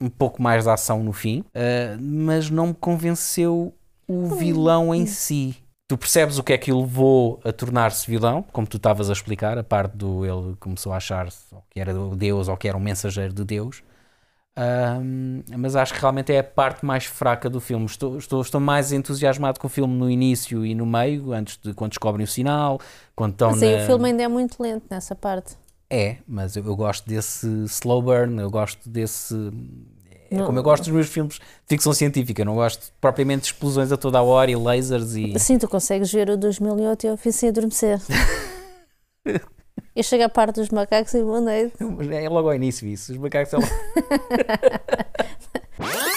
um 0.01 0.09
pouco 0.09 0.41
mais 0.43 0.65
de 0.65 0.71
ação 0.71 1.03
no 1.03 1.13
fim, 1.13 1.41
uh, 1.41 2.01
mas 2.01 2.51
não 2.51 2.69
me 2.69 2.75
convenceu 2.75 3.75
o 4.07 4.29
vilão 4.37 4.95
em 4.95 5.07
si. 5.07 5.57
Tu 5.87 5.99
percebes 5.99 6.39
o 6.39 6.43
que 6.43 6.53
é 6.55 6.59
que 6.59 6.73
o 6.73 6.81
levou 6.81 7.41
a 7.45 7.53
tornar-se 7.53 8.11
vilão, 8.11 8.43
como 8.53 8.67
tu 8.67 8.79
estavas 8.79 9.11
a 9.11 9.13
explicar, 9.13 9.59
a 9.59 9.63
parte 9.65 9.97
do 9.97 10.25
ele 10.25 10.57
começou 10.57 10.93
a 10.93 10.97
achar-se 10.97 11.55
ou 11.55 11.63
que 11.69 11.79
era 11.79 11.95
o 11.99 12.17
Deus 12.17 12.49
ou 12.49 12.57
que 12.57 12.67
era 12.67 12.77
um 12.77 12.81
mensageiro 12.81 13.35
de 13.35 13.45
Deus. 13.45 13.83
Hum, 14.57 15.43
mas 15.59 15.75
acho 15.75 15.93
que 15.93 16.01
realmente 16.01 16.33
é 16.33 16.39
a 16.39 16.45
parte 16.45 16.87
mais 16.87 17.05
fraca 17.05 17.51
do 17.51 17.61
filme. 17.61 17.85
Estou, 17.87 18.17
estou, 18.17 18.41
estou 18.41 18.61
mais 18.61 18.93
entusiasmado 18.93 19.59
com 19.59 19.67
o 19.67 19.71
filme 19.71 19.95
no 19.95 20.09
início 20.09 20.65
e 20.65 20.75
no 20.75 20.87
meio, 20.87 21.33
antes 21.33 21.59
de 21.63 21.75
quando 21.75 21.91
descobrem 21.91 22.25
o 22.25 22.29
sinal, 22.29 22.81
quando 23.15 23.33
estão 23.33 23.51
Mas 23.51 23.63
aí 23.63 23.77
na... 23.77 23.83
o 23.83 23.87
filme 23.87 24.09
ainda 24.09 24.23
é 24.23 24.29
muito 24.29 24.63
lento 24.63 24.87
nessa 24.91 25.15
parte. 25.15 25.57
É, 25.91 26.19
mas 26.27 26.57
eu, 26.57 26.65
eu 26.65 26.77
gosto 26.77 27.07
desse 27.07 27.47
slow 27.65 28.03
burn, 28.03 28.41
eu 28.41 28.51
gosto 28.51 28.89
desse. 28.89 29.35
É 30.43 30.47
como 30.47 30.59
eu 30.59 30.63
gosto 30.63 30.85
dos 30.85 30.93
meus 30.93 31.09
filmes 31.09 31.35
de 31.35 31.41
ficção 31.67 31.93
científica, 31.93 32.45
não 32.45 32.55
gosto 32.55 32.93
propriamente 33.01 33.43
de 33.43 33.47
explosões 33.49 33.93
a 33.93 33.97
toda 33.97 34.19
a 34.19 34.23
hora 34.23 34.51
e 34.51 34.57
lasers 34.57 35.15
e. 35.15 35.39
Sim, 35.39 35.59
tu 35.59 35.69
consegues 35.69 36.13
ver 36.13 36.31
o 36.31 36.37
2008 36.37 37.05
e 37.05 37.07
eu 37.09 37.17
fiz 37.17 37.37
sem 37.37 37.49
adormecer. 37.49 38.01
eu 39.95 40.03
chego 40.03 40.25
à 40.25 40.29
parte 40.29 40.57
dos 40.57 40.71
macacos 40.71 41.15
e 41.15 41.23
boa 41.23 41.41
noite. 41.41 41.75
É 42.13 42.29
logo 42.29 42.49
ao 42.49 42.55
início 42.55 42.87
isso. 42.87 43.13
Os 43.13 43.19
macacos 43.19 43.53
é 43.53 43.57
logo... 43.57 43.69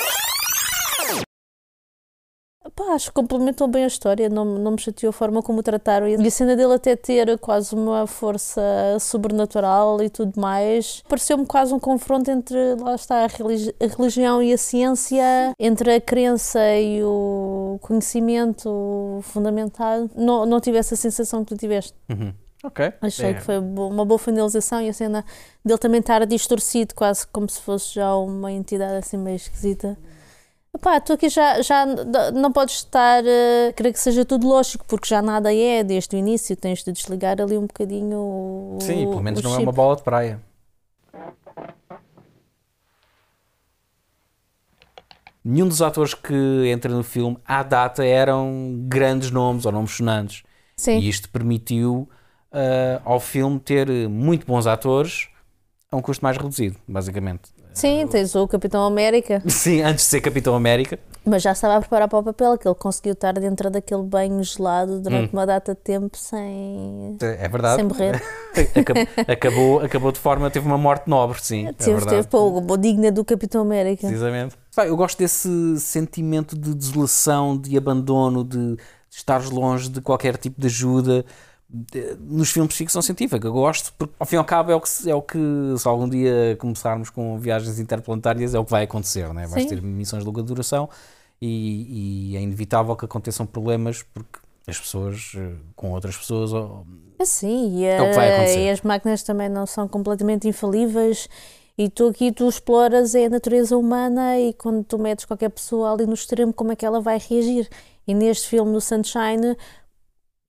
Pá, 2.77 2.93
acho 2.93 3.07
que 3.07 3.13
complementou 3.15 3.67
bem 3.67 3.85
a 3.85 3.87
história, 3.87 4.29
não, 4.29 4.45
não 4.45 4.73
me 4.73 4.79
chateou 4.79 5.09
a 5.09 5.11
forma 5.11 5.41
como 5.41 5.61
o 5.61 5.63
trataram. 5.63 6.07
E 6.07 6.13
a 6.13 6.31
cena 6.31 6.55
dele 6.55 6.75
até 6.75 6.95
ter 6.95 7.35
quase 7.39 7.73
uma 7.73 8.05
força 8.05 8.61
sobrenatural 8.99 9.99
e 10.03 10.11
tudo 10.11 10.39
mais, 10.39 11.01
pareceu-me 11.09 11.43
quase 11.43 11.73
um 11.73 11.79
confronto 11.79 12.29
entre, 12.29 12.75
lá 12.75 12.93
está, 12.93 13.23
a, 13.23 13.27
religi 13.27 13.73
a 13.81 13.87
religião 13.87 14.43
e 14.43 14.53
a 14.53 14.57
ciência, 14.59 15.23
entre 15.57 15.95
a 15.95 15.99
crença 15.99 16.59
e 16.75 17.03
o 17.03 17.79
conhecimento 17.81 19.19
fundamentado. 19.23 20.11
Não, 20.15 20.45
não 20.45 20.61
tive 20.61 20.77
essa 20.77 20.95
sensação 20.95 21.43
que 21.43 21.55
tu 21.55 21.57
tiveste. 21.59 21.95
Uhum. 22.07 22.31
Ok. 22.63 22.93
Achei 23.01 23.31
É. 23.31 23.33
que 23.33 23.41
foi 23.41 23.57
uma 23.57 24.05
boa 24.05 24.19
finalização 24.19 24.79
e 24.81 24.89
a 24.89 24.93
cena 24.93 25.25
dele 25.65 25.79
também 25.79 25.99
estar 25.99 26.23
distorcido, 26.27 26.93
quase 26.93 27.25
como 27.27 27.49
se 27.49 27.59
fosse 27.59 27.95
já 27.95 28.15
uma 28.15 28.51
entidade 28.51 28.97
assim 28.97 29.17
meio 29.17 29.35
esquisita. 29.35 29.97
Epá, 30.75 30.99
tu 30.99 31.13
aqui 31.13 31.29
já, 31.29 31.61
já 31.61 31.85
não 32.33 32.51
podes 32.51 32.75
estar 32.75 33.23
a 33.23 33.73
querer 33.73 33.93
que 33.93 33.99
seja 33.99 34.23
tudo 34.23 34.47
lógico, 34.47 34.85
porque 34.87 35.07
já 35.07 35.21
nada 35.21 35.53
é 35.53 35.83
desde 35.83 36.15
o 36.15 36.19
início, 36.19 36.55
tens 36.55 36.83
de 36.83 36.91
desligar 36.91 37.41
ali 37.41 37.57
um 37.57 37.65
bocadinho 37.65 38.17
o. 38.17 38.77
Sim, 38.81 39.05
pelo 39.05 39.23
menos 39.23 39.41
não 39.41 39.51
é 39.51 39.55
chip. 39.55 39.63
uma 39.63 39.71
bola 39.71 39.95
de 39.95 40.03
praia. 40.03 40.39
Nenhum 45.43 45.67
dos 45.67 45.81
atores 45.81 46.13
que 46.13 46.67
entra 46.67 46.91
no 46.91 47.03
filme, 47.03 47.37
à 47.45 47.63
data, 47.63 48.05
eram 48.05 48.83
grandes 48.87 49.31
nomes 49.31 49.65
ou 49.65 49.71
nomes 49.71 49.91
sonantes. 49.91 50.43
Sim, 50.75 50.99
E 50.99 51.07
isto 51.07 51.29
permitiu 51.29 52.07
ah, 52.51 53.01
ao 53.05 53.19
filme 53.19 53.59
ter 53.59 53.87
muito 54.09 54.45
bons 54.45 54.67
atores 54.67 55.29
a 55.91 55.95
um 55.95 56.01
custo 56.01 56.23
mais 56.23 56.37
reduzido, 56.37 56.77
basicamente. 56.87 57.49
Sim, 57.77 58.07
tens 58.07 58.35
o 58.35 58.47
Capitão 58.47 58.85
América, 58.85 59.41
Sim, 59.47 59.81
antes 59.81 60.05
de 60.05 60.09
ser 60.11 60.21
Capitão 60.21 60.55
América. 60.55 60.99
mas 61.25 61.41
já 61.43 61.51
estava 61.51 61.75
a 61.75 61.79
preparar 61.79 62.07
para 62.07 62.19
o 62.19 62.23
papel, 62.23 62.57
que 62.57 62.67
ele 62.67 62.75
conseguiu 62.75 63.13
estar 63.13 63.33
dentro 63.33 63.69
daquele 63.69 64.03
banho 64.03 64.43
gelado 64.43 64.99
durante 64.99 65.31
uma 65.33 65.45
data 65.45 65.73
de 65.73 65.79
tempo 65.81 66.17
sem, 66.17 67.17
É 67.21 67.47
verdade. 67.47 67.75
sem 67.77 67.85
morrer. 67.85 68.21
Acab- 68.75 69.07
acabou, 69.29 69.79
acabou 69.81 70.11
de 70.11 70.19
forma, 70.19 70.49
teve 70.49 70.65
uma 70.65 70.77
morte 70.77 71.07
nobre, 71.09 71.37
sim. 71.41 71.67
é 71.67 71.73
Teve, 71.73 71.91
verdade. 71.91 72.15
teve 72.17 72.27
pô, 72.27 72.77
digna 72.77 73.11
do 73.11 73.23
Capitão 73.23 73.61
América. 73.61 74.07
Precisamente. 74.07 74.55
Eu 74.77 74.95
gosto 74.95 75.17
desse 75.17 75.79
sentimento 75.79 76.57
de 76.57 76.73
desolação, 76.73 77.57
de 77.57 77.77
abandono, 77.77 78.43
de 78.43 78.77
estares 79.09 79.49
longe 79.49 79.89
de 79.89 80.01
qualquer 80.01 80.37
tipo 80.37 80.59
de 80.61 80.67
ajuda 80.67 81.25
nos 82.19 82.49
filmes 82.51 82.71
de 82.71 82.77
ficção 82.77 83.01
científica. 83.01 83.49
Gosto, 83.49 83.93
porque 83.97 84.13
ao 84.19 84.25
fim 84.25 84.35
e 84.35 84.39
ao 84.39 84.45
cabo 84.45 84.71
é 84.71 84.75
o 84.75 84.81
que, 84.81 84.89
se- 84.89 85.09
é 85.09 85.15
o 85.15 85.21
que 85.21 85.37
se 85.77 85.87
algum 85.87 86.07
dia 86.07 86.55
começarmos 86.59 87.09
com 87.09 87.37
viagens 87.37 87.79
interplanetárias, 87.79 88.53
é 88.55 88.59
o 88.59 88.65
que 88.65 88.71
vai 88.71 88.83
acontecer, 88.83 89.33
né? 89.33 89.45
vais 89.47 89.63
Sim. 89.63 89.69
ter 89.69 89.81
missões 89.81 90.21
de 90.23 90.27
longa 90.27 90.41
duração 90.43 90.89
e, 91.41 92.31
e 92.31 92.37
é 92.37 92.41
inevitável 92.41 92.95
que 92.95 93.05
aconteçam 93.05 93.45
problemas 93.45 94.03
porque 94.13 94.39
as 94.65 94.79
pessoas 94.79 95.33
eh, 95.37 95.53
com 95.75 95.91
outras 95.91 96.17
pessoas 96.17 96.51
Sim, 97.23 97.77
e, 97.79 97.85
É 97.85 97.97
a- 97.97 98.01
acontecer. 98.03 98.59
e 98.65 98.69
as 98.69 98.81
máquinas 98.81 99.23
também 99.23 99.49
não 99.49 99.65
são 99.65 99.87
completamente 99.87 100.47
infalíveis. 100.47 101.27
E 101.77 101.89
tu 101.89 102.07
aqui 102.07 102.31
tu 102.31 102.49
exploras 102.49 103.13
é 103.13 103.25
a 103.25 103.29
natureza 103.29 103.77
humana 103.77 104.39
e 104.39 104.51
quando 104.53 104.83
tu 104.83 104.97
metes 104.97 105.25
qualquer 105.25 105.49
pessoa 105.49 105.93
ali 105.93 106.05
no 106.07 106.13
extremo, 106.15 106.51
como 106.51 106.71
é 106.71 106.75
que 106.75 106.85
ela 106.85 106.99
vai 106.99 107.19
reagir? 107.19 107.69
E 108.07 108.13
neste 108.15 108.47
filme, 108.47 108.71
no 108.71 108.81
Sunshine, 108.81 109.55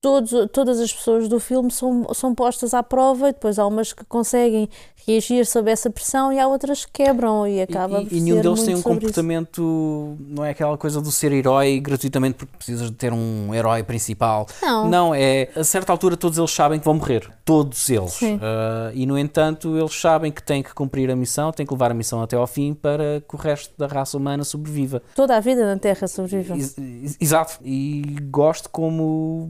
todos, 0.01 0.31
todas 0.53 0.79
as 0.79 0.93
pessoas 0.93 1.27
do 1.27 1.39
filme 1.39 1.69
são, 1.71 2.07
são 2.13 2.33
postas 2.33 2.73
à 2.73 2.81
prova 2.81 3.29
e 3.29 3.33
depois 3.33 3.59
há 3.59 3.67
umas 3.67 3.91
que 3.93 4.05
conseguem 4.05 4.69
reagir 5.07 5.45
sob 5.45 5.69
essa 5.71 5.89
pressão 5.89 6.31
e 6.31 6.39
há 6.39 6.47
outras 6.47 6.85
que 6.85 6.91
quebram 7.03 7.47
e 7.47 7.61
acaba 7.61 8.01
E, 8.01 8.05
por 8.05 8.15
e 8.15 8.21
nenhum 8.21 8.41
deles 8.41 8.63
tem 8.63 8.75
um 8.75 8.77
sobre 8.77 8.77
isso. 8.77 8.83
comportamento, 8.83 10.17
não 10.19 10.45
é 10.45 10.51
aquela 10.51 10.77
coisa 10.77 11.01
do 11.01 11.11
ser 11.11 11.31
herói 11.31 11.79
gratuitamente 11.79 12.35
porque 12.35 12.55
precisas 12.57 12.89
de 12.89 12.95
ter 12.95 13.11
um 13.11 13.53
herói 13.53 13.81
principal. 13.83 14.47
Não. 14.61 14.89
Não, 14.89 15.15
é 15.15 15.49
a 15.55 15.63
certa 15.63 15.91
altura 15.91 16.15
todos 16.15 16.37
eles 16.37 16.51
sabem 16.51 16.79
que 16.79 16.85
vão 16.85 16.93
morrer. 16.93 17.29
Todos 17.43 17.89
eles. 17.89 18.19
Ah, 18.41 18.91
e 18.93 19.05
no 19.05 19.17
entanto, 19.17 19.75
eles 19.77 19.99
sabem 19.99 20.31
que 20.31 20.43
têm 20.43 20.61
que 20.61 20.73
cumprir 20.73 21.09
a 21.09 21.15
missão, 21.15 21.51
têm 21.51 21.65
que 21.65 21.73
levar 21.73 21.91
a 21.91 21.93
missão 21.95 22.21
até 22.21 22.35
ao 22.35 22.45
fim 22.47 22.73
para 22.73 23.21
que 23.27 23.35
o 23.35 23.37
resto 23.37 23.73
da 23.77 23.87
raça 23.87 24.15
humana 24.17 24.43
sobreviva. 24.43 25.01
Toda 25.15 25.35
a 25.35 25.39
vida 25.39 25.65
na 25.65 25.79
Terra 25.79 26.05
ex- 26.05 27.17
Exato. 27.19 27.57
E 27.63 28.15
gosto 28.29 28.69
como 28.69 29.49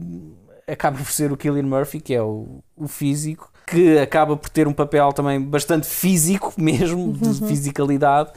acaba 0.70 0.98
por 0.98 1.10
ser 1.10 1.32
o 1.32 1.36
Killian 1.36 1.64
Murphy, 1.64 2.00
que 2.00 2.14
é 2.14 2.22
o, 2.22 2.62
o 2.76 2.86
físico, 2.88 3.50
que 3.66 3.98
acaba 3.98 4.36
por 4.36 4.48
ter 4.48 4.66
um 4.66 4.72
papel 4.72 5.12
também 5.12 5.40
bastante 5.40 5.86
físico 5.86 6.52
mesmo, 6.58 7.12
de 7.12 7.46
fisicalidade, 7.46 8.32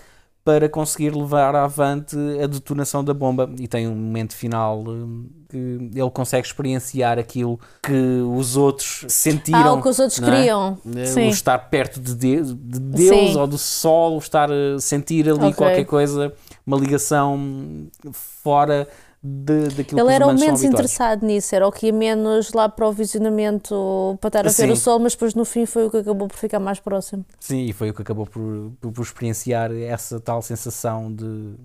para 0.46 0.68
conseguir 0.68 1.16
levar 1.16 1.56
avante 1.56 2.18
a 2.42 2.46
detonação 2.48 3.02
da 3.04 3.14
bomba. 3.14 3.50
E 3.58 3.68
tem 3.68 3.88
um 3.88 3.96
momento 3.96 4.36
final 4.36 4.84
hum, 4.86 5.30
que 5.48 5.58
ele 5.58 6.12
consegue 6.12 6.46
experienciar 6.46 7.18
aquilo 7.18 7.58
que 7.82 8.22
os 8.28 8.58
outros 8.58 9.06
sentiram. 9.08 9.60
Ah, 9.60 9.74
o 9.74 9.82
que 9.82 9.88
os 9.88 10.00
outros 10.00 10.22
é? 10.22 10.26
queriam. 10.26 10.78
Eh, 10.98 11.06
Sim. 11.06 11.28
O 11.28 11.30
estar 11.30 11.58
perto 11.58 12.02
de 12.02 12.14
Deus, 12.14 12.54
de 12.54 12.80
Deus 12.80 13.36
ou 13.38 13.48
do 13.48 13.58
sol, 13.58 14.16
o 14.16 14.18
estar 14.18 14.52
a 14.52 14.80
sentir 14.80 15.30
ali 15.30 15.40
Ok. 15.40 15.54
qualquer 15.54 15.86
coisa, 15.86 16.34
uma 16.68 16.78
ligação 16.78 17.88
fora 18.12 18.86
de, 19.24 19.70
daquilo 19.70 20.02
Ele 20.02 20.08
que 20.10 20.14
era 20.14 20.28
o 20.28 20.34
menos 20.38 20.64
interessado 20.64 21.26
nisso, 21.26 21.56
era 21.56 21.66
o 21.68 21.72
que 21.72 21.88
ia 21.88 21.94
menos 21.94 22.52
lá 22.52 22.68
para 22.68 22.88
o 22.88 22.92
visionamento 22.92 24.18
para 24.20 24.28
estar 24.28 24.40
a 24.42 24.44
ver 24.44 24.52
Sim. 24.52 24.72
o 24.72 24.76
sol, 24.76 25.00
mas 25.00 25.14
depois 25.14 25.34
no 25.34 25.46
fim 25.46 25.66
foi 25.66 25.86
o 25.86 25.90
que 25.92 25.98
acabou 25.98 26.28
por 26.28 26.36
ficar 26.38 26.60
mais 26.60 26.80
próximo. 26.80 27.26
Sim, 27.40 27.66
e 27.66 27.72
foi 27.74 27.90
o 27.90 27.94
que 27.94 28.02
acabou 28.02 28.26
por, 28.26 28.72
por, 28.82 28.92
por 28.92 29.02
experienciar 29.02 29.72
essa 29.72 30.20
tal 30.20 30.42
sensação 30.42 31.14
de, 31.14 31.56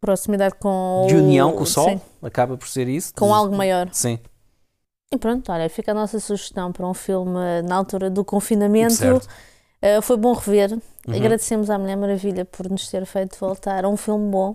Proximidade 0.00 0.54
com 0.60 1.06
de 1.08 1.16
união 1.16 1.52
com 1.52 1.62
o 1.62 1.66
sol. 1.66 1.88
Sim, 1.88 2.00
Acaba 2.22 2.56
por 2.56 2.68
ser 2.68 2.88
isso. 2.88 3.12
com 3.14 3.26
de- 3.26 3.32
algo 3.32 3.56
maior. 3.56 3.88
Sim, 3.90 4.18
E 5.12 5.16
pronto, 5.16 5.50
olha, 5.50 5.68
fica 5.70 5.90
a 5.92 5.94
nossa 5.94 6.20
sugestão 6.20 6.70
para 6.70 6.86
um 6.86 6.94
filme 6.94 7.62
na 7.66 7.76
altura 7.76 8.10
do 8.10 8.24
confinamento. 8.24 8.92
certo. 8.94 9.26
Uh, 9.82 10.02
foi 10.02 10.16
bom 10.16 10.32
rever. 10.34 10.72
Uhum. 11.06 11.14
Agradecemos 11.14 11.70
à 11.70 11.78
Mulher 11.78 11.96
Maravilha 11.96 12.44
por 12.44 12.68
nos 12.70 12.88
ter 12.88 13.04
feito 13.06 13.38
voltar 13.40 13.84
a 13.84 13.88
um 13.88 13.96
filme 13.96 14.30
bom. 14.30 14.54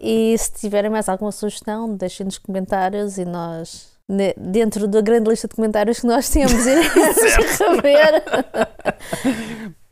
E 0.00 0.36
se 0.38 0.52
tiverem 0.52 0.90
mais 0.90 1.08
alguma 1.08 1.32
sugestão, 1.32 1.94
deixem 1.94 2.24
nos 2.24 2.38
comentários 2.38 3.18
e 3.18 3.24
nós, 3.24 3.92
dentro 4.36 4.86
da 4.88 5.00
grande 5.00 5.30
lista 5.30 5.48
de 5.48 5.54
comentários 5.54 6.00
que 6.00 6.06
nós 6.06 6.28
temos, 6.28 6.66
iremos 6.66 6.94
rever. 7.60 8.24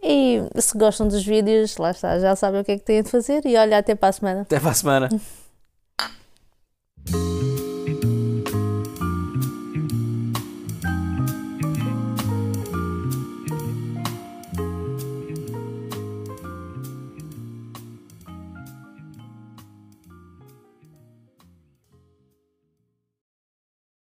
e 0.02 0.42
se 0.60 0.76
gostam 0.76 1.08
dos 1.08 1.24
vídeos, 1.24 1.76
lá 1.76 1.90
está, 1.90 2.18
já 2.18 2.36
sabem 2.36 2.60
o 2.60 2.64
que 2.64 2.72
é 2.72 2.78
que 2.78 2.84
têm 2.84 3.02
de 3.02 3.10
fazer. 3.10 3.44
E 3.44 3.56
olha, 3.56 3.78
até 3.78 3.94
para 3.94 4.08
a 4.08 4.12
semana. 4.12 4.40
Até 4.42 4.60
para 4.60 4.70
a 4.70 4.74
semana. 4.74 5.08